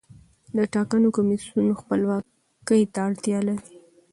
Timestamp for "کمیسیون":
1.17-1.67